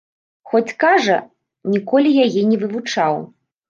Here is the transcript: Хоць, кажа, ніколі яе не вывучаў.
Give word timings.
Хоць, 0.53 0.75
кажа, 0.85 1.19
ніколі 1.77 2.19
яе 2.27 2.49
не 2.53 2.57
вывучаў. 2.67 3.27